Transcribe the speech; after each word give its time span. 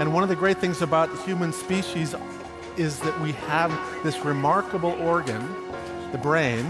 And 0.00 0.12
one 0.12 0.22
of 0.22 0.28
the 0.28 0.36
great 0.36 0.58
things 0.58 0.82
about 0.82 1.10
the 1.10 1.22
human 1.22 1.52
species 1.52 2.14
is 2.76 2.98
that 3.00 3.18
we 3.20 3.32
have 3.48 3.70
this 4.02 4.24
remarkable 4.24 4.92
organ, 5.00 5.42
the 6.12 6.18
brain. 6.18 6.64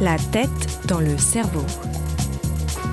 La 0.00 0.16
tête 0.32 0.86
dans 0.86 1.00
le 1.00 1.18
cerveau. 1.18 1.64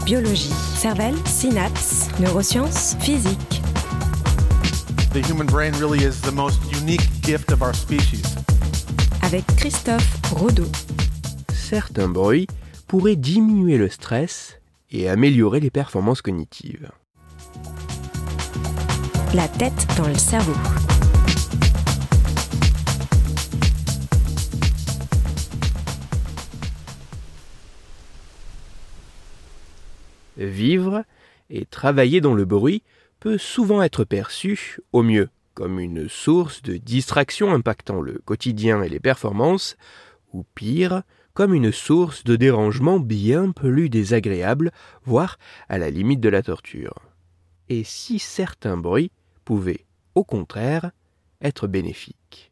Biologie, 0.06 0.54
cervelle, 0.76 1.16
synapses, 1.26 2.10
neurosciences, 2.20 2.96
physique. 3.00 3.62
The 5.14 5.22
human 5.22 5.46
brain 5.46 5.74
really 5.80 6.04
is 6.04 6.22
the 6.22 6.32
most 6.32 6.60
unique 6.72 7.08
gift 7.22 7.52
of 7.52 7.62
our 7.62 7.74
species. 7.74 8.36
Avec 9.22 9.46
Christophe 9.58 10.20
Rodeau. 10.34 10.68
Certains 11.54 12.10
bruits 12.10 12.48
pourraient 12.88 13.16
diminuer 13.16 13.78
le 13.78 13.90
stress 13.90 14.60
et 14.92 15.10
améliorer 15.10 15.60
les 15.60 15.70
performances 15.70 16.22
cognitives. 16.22 16.92
La 19.36 19.48
tête 19.48 19.88
dans 19.98 20.08
le 20.08 20.14
cerveau. 20.14 20.54
Vivre 30.38 31.04
et 31.50 31.66
travailler 31.66 32.22
dans 32.22 32.36
le 32.36 32.46
bruit 32.46 32.84
peut 33.20 33.40
souvent 33.40 33.82
être 33.82 34.04
perçu, 34.04 34.80
au 34.92 35.02
mieux, 35.02 35.30
comme 35.56 35.80
une 35.80 36.08
source 36.08 36.62
de 36.62 36.78
distraction 36.78 37.52
impactant 37.52 38.02
le 38.02 38.22
quotidien 38.26 38.84
et 38.84 38.90
les 38.90 39.00
performances, 39.00 39.78
ou 40.32 40.46
pire, 40.54 41.02
comme 41.34 41.56
une 41.56 41.72
source 41.72 42.24
de 42.24 42.36
dérangement 42.36 43.00
bien 43.00 43.50
plus 43.50 43.90
désagréable, 43.90 44.72
voire 45.06 45.40
à 45.70 45.80
la 45.80 45.90
limite 45.90 46.20
de 46.20 46.30
la 46.30 46.44
torture. 46.44 46.94
Et 47.70 47.84
si 47.84 48.20
certains 48.20 48.78
bruits 48.78 49.10
pouvaient, 49.46 49.86
au 50.16 50.24
contraire, 50.24 50.92
être 51.42 51.68
bénéfiques. 51.68 52.52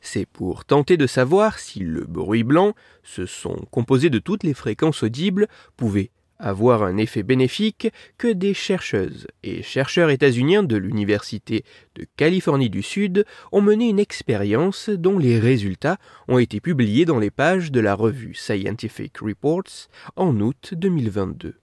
C'est 0.00 0.26
pour 0.26 0.64
tenter 0.64 0.96
de 0.96 1.06
savoir 1.06 1.58
si 1.58 1.80
le 1.80 2.04
bruit 2.04 2.42
blanc, 2.42 2.74
ce 3.04 3.26
son 3.26 3.54
composé 3.70 4.10
de 4.10 4.18
toutes 4.18 4.42
les 4.42 4.54
fréquences 4.54 5.02
audibles, 5.04 5.46
pouvait 5.76 6.10
avoir 6.40 6.82
un 6.82 6.96
effet 6.96 7.22
bénéfique 7.22 7.88
que 8.18 8.28
des 8.28 8.54
chercheuses 8.54 9.26
et 9.42 9.62
chercheurs 9.62 10.10
états-uniens 10.10 10.62
de 10.62 10.76
l'Université 10.76 11.64
de 11.94 12.06
Californie 12.16 12.70
du 12.70 12.82
Sud 12.82 13.24
ont 13.52 13.60
mené 13.60 13.88
une 13.88 13.98
expérience 13.98 14.88
dont 14.88 15.18
les 15.18 15.38
résultats 15.38 15.98
ont 16.28 16.38
été 16.38 16.60
publiés 16.60 17.04
dans 17.04 17.18
les 17.18 17.30
pages 17.30 17.70
de 17.70 17.80
la 17.80 17.94
revue 17.94 18.34
Scientific 18.34 19.18
Reports 19.18 19.88
en 20.16 20.38
août 20.40 20.74
2022. 20.76 21.54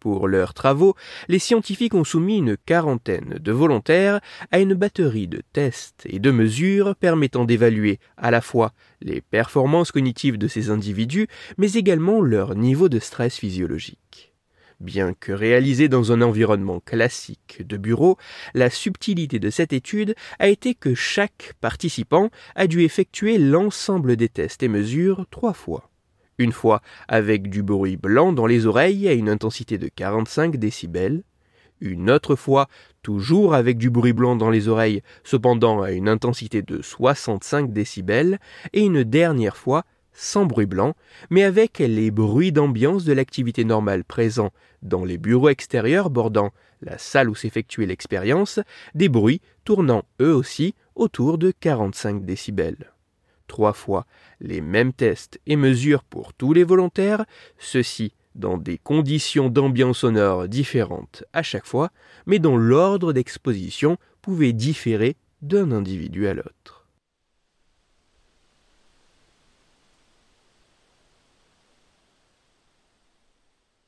Pour 0.00 0.28
leurs 0.28 0.54
travaux, 0.54 0.94
les 1.26 1.40
scientifiques 1.40 1.94
ont 1.94 2.04
soumis 2.04 2.38
une 2.38 2.56
quarantaine 2.56 3.38
de 3.40 3.52
volontaires 3.52 4.20
à 4.52 4.60
une 4.60 4.74
batterie 4.74 5.26
de 5.26 5.42
tests 5.52 6.04
et 6.08 6.20
de 6.20 6.30
mesures 6.30 6.94
permettant 6.94 7.44
d'évaluer 7.44 7.98
à 8.16 8.30
la 8.30 8.40
fois 8.40 8.72
les 9.00 9.20
performances 9.20 9.90
cognitives 9.90 10.38
de 10.38 10.46
ces 10.46 10.70
individus, 10.70 11.26
mais 11.56 11.72
également 11.72 12.20
leur 12.20 12.54
niveau 12.54 12.88
de 12.88 13.00
stress 13.00 13.36
physiologique. 13.36 14.32
Bien 14.78 15.12
que 15.12 15.32
réalisée 15.32 15.88
dans 15.88 16.12
un 16.12 16.22
environnement 16.22 16.78
classique 16.78 17.66
de 17.66 17.76
bureau, 17.76 18.16
la 18.54 18.70
subtilité 18.70 19.40
de 19.40 19.50
cette 19.50 19.72
étude 19.72 20.14
a 20.38 20.46
été 20.46 20.76
que 20.76 20.94
chaque 20.94 21.54
participant 21.60 22.30
a 22.54 22.68
dû 22.68 22.82
effectuer 22.82 23.38
l'ensemble 23.38 24.14
des 24.14 24.28
tests 24.28 24.62
et 24.62 24.68
mesures 24.68 25.26
trois 25.30 25.54
fois 25.54 25.90
une 26.38 26.52
fois 26.52 26.80
avec 27.08 27.50
du 27.50 27.62
bruit 27.62 27.96
blanc 27.96 28.32
dans 28.32 28.46
les 28.46 28.66
oreilles 28.66 29.08
à 29.08 29.12
une 29.12 29.28
intensité 29.28 29.78
de 29.78 29.88
45 29.88 30.56
décibels, 30.56 31.22
une 31.80 32.10
autre 32.10 32.36
fois 32.36 32.68
toujours 33.02 33.54
avec 33.54 33.78
du 33.78 33.90
bruit 33.90 34.12
blanc 34.12 34.36
dans 34.36 34.50
les 34.50 34.68
oreilles, 34.68 35.02
cependant 35.24 35.82
à 35.82 35.92
une 35.92 36.08
intensité 36.08 36.62
de 36.62 36.82
65 36.82 37.72
décibels, 37.72 38.38
et 38.72 38.82
une 38.82 39.04
dernière 39.04 39.56
fois 39.56 39.84
sans 40.12 40.46
bruit 40.46 40.66
blanc, 40.66 40.94
mais 41.30 41.44
avec 41.44 41.78
les 41.78 42.10
bruits 42.10 42.50
d'ambiance 42.50 43.04
de 43.04 43.12
l'activité 43.12 43.64
normale 43.64 44.02
présents 44.02 44.50
dans 44.82 45.04
les 45.04 45.16
bureaux 45.16 45.48
extérieurs 45.48 46.10
bordant 46.10 46.50
la 46.82 46.98
salle 46.98 47.28
où 47.28 47.36
s'effectuait 47.36 47.86
l'expérience, 47.86 48.58
des 48.94 49.08
bruits 49.08 49.40
tournant 49.64 50.02
eux 50.20 50.34
aussi 50.34 50.74
autour 50.96 51.38
de 51.38 51.52
45 51.60 52.24
décibels 52.24 52.92
trois 53.48 53.72
fois 53.72 54.06
les 54.40 54.60
mêmes 54.60 54.92
tests 54.92 55.40
et 55.46 55.56
mesures 55.56 56.04
pour 56.04 56.34
tous 56.34 56.52
les 56.52 56.62
volontaires, 56.62 57.24
ceci 57.58 58.14
dans 58.36 58.56
des 58.56 58.78
conditions 58.78 59.48
d'ambiance 59.48 59.98
sonore 59.98 60.46
différentes 60.46 61.24
à 61.32 61.42
chaque 61.42 61.66
fois, 61.66 61.90
mais 62.26 62.38
dont 62.38 62.56
l'ordre 62.56 63.12
d'exposition 63.12 63.96
pouvait 64.22 64.52
différer 64.52 65.16
d'un 65.42 65.72
individu 65.72 66.28
à 66.28 66.34
l'autre. 66.34 66.78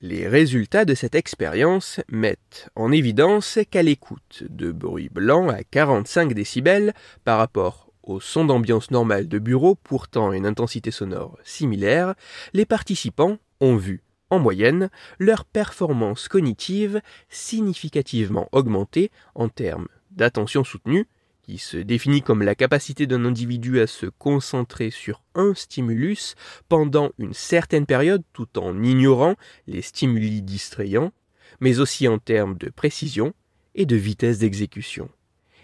Les 0.02 0.26
résultats 0.26 0.86
de 0.86 0.94
cette 0.94 1.14
expérience 1.14 2.00
mettent 2.08 2.70
en 2.74 2.90
évidence 2.90 3.58
qu'à 3.70 3.82
l'écoute 3.82 4.44
de 4.48 4.72
bruit 4.72 5.10
blanc 5.10 5.50
à 5.50 5.62
45 5.62 6.32
décibels 6.32 6.94
par 7.24 7.36
rapport 7.36 7.89
au 8.10 8.20
son 8.20 8.44
d'ambiance 8.44 8.90
normal 8.90 9.28
de 9.28 9.38
bureau, 9.38 9.74
pourtant 9.74 10.32
une 10.32 10.46
intensité 10.46 10.90
sonore 10.90 11.38
similaire, 11.44 12.14
les 12.52 12.66
participants 12.66 13.38
ont 13.60 13.76
vu, 13.76 14.02
en 14.30 14.38
moyenne, 14.38 14.90
leur 15.18 15.44
performance 15.44 16.28
cognitive 16.28 17.00
significativement 17.28 18.48
augmenter 18.52 19.10
en 19.34 19.48
termes 19.48 19.88
d'attention 20.10 20.64
soutenue, 20.64 21.06
qui 21.42 21.58
se 21.58 21.76
définit 21.76 22.22
comme 22.22 22.42
la 22.42 22.54
capacité 22.54 23.06
d'un 23.06 23.24
individu 23.24 23.80
à 23.80 23.86
se 23.86 24.06
concentrer 24.06 24.90
sur 24.90 25.22
un 25.34 25.54
stimulus 25.54 26.34
pendant 26.68 27.10
une 27.18 27.32
certaine 27.32 27.86
période 27.86 28.22
tout 28.32 28.58
en 28.58 28.82
ignorant 28.82 29.36
les 29.66 29.82
stimuli 29.82 30.42
distrayants, 30.42 31.12
mais 31.60 31.80
aussi 31.80 32.06
en 32.08 32.18
termes 32.18 32.56
de 32.56 32.68
précision 32.70 33.32
et 33.74 33.86
de 33.86 33.96
vitesse 33.96 34.38
d'exécution. 34.38 35.08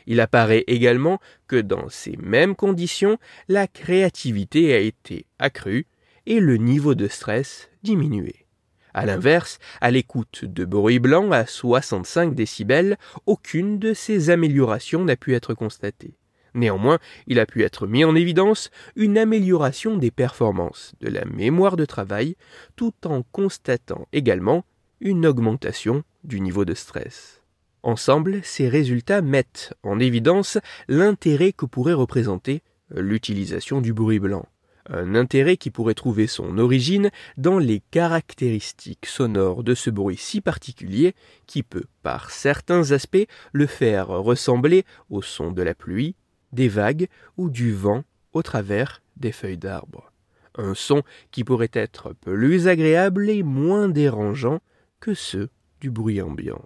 Il 0.07 0.21
apparaît 0.21 0.65
également 0.67 1.21
que 1.49 1.57
dans 1.57 1.89
ces 1.89 2.17
mêmes 2.17 2.55
conditions, 2.55 3.19
la 3.49 3.67
créativité 3.67 4.75
a 4.75 4.79
été 4.79 5.27
accrue 5.39 5.87
et 6.27 6.41
le 6.41 6.57
niveau 6.57 6.95
de 6.95 7.09
stress 7.09 7.71
diminué. 7.83 8.47
A 8.95 9.05
l'inverse, 9.05 9.59
à 9.83 9.91
l'écoute 9.91 10.47
de 10.47 10.65
bruit 10.65 10.99
blanc 10.99 11.31
à 11.31 11.45
65 11.45 12.35
décibels, 12.35 12.97
aucune 13.27 13.79
de 13.79 13.93
ces 13.93 14.31
améliorations 14.31 15.05
n'a 15.05 15.17
pu 15.17 15.35
être 15.35 15.53
constatée. 15.53 16.17
Néanmoins, 16.55 16.99
il 17.27 17.39
a 17.39 17.45
pu 17.45 17.63
être 17.63 17.87
mis 17.87 18.05
en 18.05 18.15
évidence 18.15 18.71
une 18.97 19.19
amélioration 19.19 19.99
des 19.99 20.11
performances 20.11 20.95
de 21.03 21.11
la 21.11 21.27
mémoire 21.27 21.77
de 21.77 21.85
travail, 21.85 22.37
tout 22.75 22.95
en 23.05 23.23
constatant 23.23 24.09
également 24.15 24.65
une 25.01 25.27
augmentation 25.27 26.03
du 26.25 26.41
niveau 26.41 26.65
de 26.65 26.73
stress. 26.73 27.43
Ensemble, 27.87 28.41
ces 28.43 28.69
résultats 28.69 29.23
mettent 29.23 29.73
en 29.85 30.01
évidence 30.01 30.59
l'intérêt 30.89 31.53
que 31.53 31.67
pourrait 31.67 31.93
représenter 31.93 32.65
l'utilisation 32.91 33.81
du 33.81 33.93
bruit 33.93 34.19
blanc. 34.19 34.45
Un 34.91 35.15
intérêt 35.15 35.57
qui 35.57 35.71
pourrait 35.71 35.95
trouver 35.95 36.27
son 36.27 36.59
origine 36.59 37.13
dans 37.37 37.61
les 37.61 37.81
caractéristiques 37.93 39.07
sonores 39.07 39.63
de 39.63 39.77
ce 39.77 39.91
bruit 39.91 40.17
si 40.17 40.41
particulier 40.41 41.15
qui 41.47 41.63
peut, 41.63 41.85
par 42.03 42.33
certains 42.33 42.91
aspects, 42.91 43.29
le 43.53 43.67
faire 43.67 44.09
ressembler 44.09 44.85
au 45.09 45.23
son 45.23 45.53
de 45.53 45.63
la 45.63 45.77
pluie, 45.77 46.17
des 46.51 46.67
vagues 46.67 47.07
ou 47.37 47.51
du 47.51 47.73
vent 47.73 48.03
au 48.33 48.43
travers 48.43 49.01
des 49.17 49.31
feuilles 49.31 49.59
d'arbres. 49.59 50.11
Un 50.57 50.75
son 50.75 51.05
qui 51.31 51.45
pourrait 51.45 51.71
être 51.73 52.15
plus 52.15 52.67
agréable 52.67 53.31
et 53.31 53.45
moins 53.45 53.89
dérangeant 53.89 54.59
que 54.99 55.15
ceux 55.15 55.51
du 55.81 55.93
bruit 55.93 56.21
ambiant. 56.21 56.65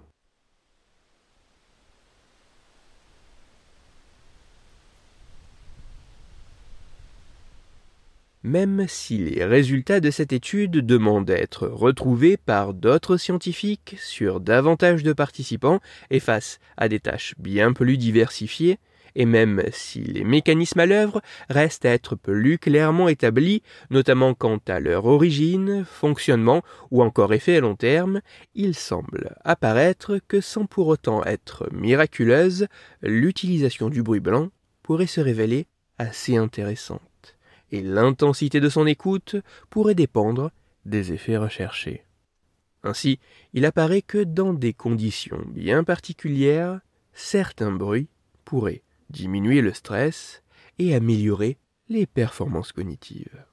Même 8.43 8.87
si 8.89 9.19
les 9.19 9.45
résultats 9.45 10.01
de 10.01 10.11
cette 10.11 10.33
étude 10.33 10.73
demandent 10.73 11.27
d'être 11.27 11.67
retrouvés 11.67 12.37
par 12.37 12.75
d'autres 12.75 13.17
scientifiques 13.17 13.97
sur 13.99 14.41
davantage 14.41 15.03
de 15.03 15.13
participants 15.13 15.81
et 16.11 16.21
face 16.21 16.59
à 16.77 16.89
des 16.89 17.01
tâches 17.01 17.35
bien 17.39 17.73
plus 17.73 17.99
diversifiées, 17.99 18.79
et 19.15 19.27
même 19.27 19.63
si 19.73 20.01
les 20.01 20.25
mécanismes 20.25 20.81
à 20.81 20.87
l'œuvre 20.87 21.21
restent 21.49 21.85
à 21.85 21.91
être 21.91 22.15
plus 22.15 22.59
clairement 22.59 23.09
établis, 23.09 23.63
notamment 23.91 24.35
quant 24.35 24.61
à 24.69 24.81
leur 24.81 25.07
origine, 25.07 25.85
fonctionnement 25.85 26.63
ou 26.91 27.03
encore 27.03 27.35
effet 27.35 27.57
à 27.57 27.61
long 27.61 27.77
terme, 27.77 28.21
il 28.55 28.75
semble 28.75 29.37
apparaître 29.45 30.19
que 30.29 30.41
sans 30.41 30.67
pour 30.67 30.87
autant 30.87 31.25
être 31.25 31.69
miraculeuse, 31.73 32.69
l'utilisation 33.03 33.89
du 33.89 34.03
bruit 34.03 34.21
blanc 34.21 34.49
pourrait 34.83 35.07
se 35.07 35.21
révéler 35.21 35.67
assez 35.99 36.37
intéressante 36.37 37.10
et 37.71 37.83
l'intensité 37.83 38.61
de 38.61 38.69
son 38.69 38.87
écoute 38.87 39.37
pourrait 39.69 39.95
dépendre 39.95 40.51
des 40.85 41.13
effets 41.13 41.37
recherchés. 41.37 42.05
Ainsi, 42.83 43.19
il 43.53 43.65
apparaît 43.67 44.03
que 44.03 44.25
dans 44.25 44.55
des 44.55 44.73
conditions 44.73 45.45
bien 45.49 45.85
particulières, 45.85 46.81
certains 47.13 47.73
bruits 47.73 48.09
pourraient 48.45 48.83
diminuer 49.11 49.61
le 49.61 49.73
stress 49.73 50.43
et 50.79 50.95
améliorer 50.95 51.59
les 51.89 52.07
performances 52.07 52.73
cognitives. 52.73 53.45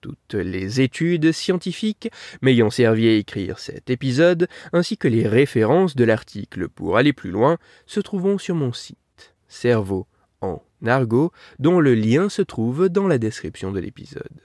Toutes 0.00 0.34
les 0.34 0.80
études 0.80 1.32
scientifiques 1.32 2.08
m'ayant 2.40 2.70
servi 2.70 3.08
à 3.08 3.12
écrire 3.12 3.58
cet 3.58 3.90
épisode, 3.90 4.48
ainsi 4.72 4.96
que 4.96 5.08
les 5.08 5.28
références 5.28 5.96
de 5.96 6.04
l'article 6.04 6.68
pour 6.68 6.96
aller 6.96 7.12
plus 7.12 7.30
loin, 7.30 7.58
se 7.86 8.00
trouveront 8.00 8.38
sur 8.38 8.54
mon 8.54 8.72
site, 8.72 9.34
Cerveau 9.48 10.06
en 10.40 10.62
argot, 10.84 11.32
dont 11.58 11.80
le 11.80 11.94
lien 11.94 12.28
se 12.28 12.42
trouve 12.42 12.88
dans 12.88 13.06
la 13.06 13.18
description 13.18 13.72
de 13.72 13.80
l'épisode. 13.80 14.40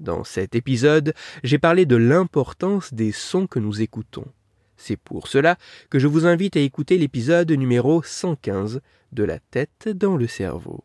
Dans 0.00 0.24
cet 0.24 0.54
épisode, 0.54 1.14
j'ai 1.42 1.58
parlé 1.58 1.84
de 1.84 1.96
l'importance 1.96 2.94
des 2.94 3.12
sons 3.12 3.46
que 3.46 3.58
nous 3.58 3.82
écoutons. 3.82 4.26
C'est 4.76 4.96
pour 4.96 5.26
cela 5.26 5.58
que 5.90 5.98
je 5.98 6.06
vous 6.06 6.24
invite 6.24 6.56
à 6.56 6.60
écouter 6.60 6.98
l'épisode 6.98 7.50
numéro 7.50 8.02
115 8.02 8.80
de 9.12 9.24
la 9.24 9.40
tête 9.40 9.88
dans 9.88 10.16
le 10.16 10.28
cerveau. 10.28 10.84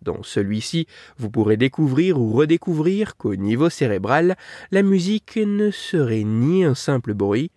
Dans 0.00 0.22
celui-ci, 0.22 0.86
vous 1.18 1.30
pourrez 1.30 1.56
découvrir 1.56 2.18
ou 2.18 2.32
redécouvrir 2.32 3.16
qu'au 3.16 3.36
niveau 3.36 3.68
cérébral, 3.68 4.36
la 4.70 4.82
musique 4.82 5.36
ne 5.36 5.70
serait 5.70 6.24
ni 6.24 6.64
un 6.64 6.74
simple 6.74 7.12
bruit, 7.12 7.50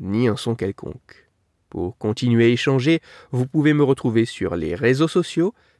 ni 0.00 0.28
un 0.28 0.36
son 0.36 0.54
quelconque. 0.54 1.30
Pour 1.70 1.96
continuer 1.96 2.44
à 2.44 2.48
échanger, 2.48 3.00
vous 3.30 3.46
pouvez 3.46 3.72
me 3.72 3.84
retrouver 3.84 4.26
sur 4.26 4.56
les 4.56 4.74
réseaux 4.74 5.08
sociaux, 5.08 5.54